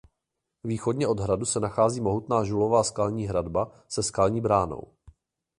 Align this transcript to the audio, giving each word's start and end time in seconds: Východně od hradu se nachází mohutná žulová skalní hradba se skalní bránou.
Východně 0.63 1.07
od 1.07 1.19
hradu 1.19 1.45
se 1.45 1.59
nachází 1.59 2.01
mohutná 2.01 2.43
žulová 2.43 2.83
skalní 2.83 3.27
hradba 3.27 3.71
se 3.89 4.03
skalní 4.03 4.41
bránou. 4.41 4.83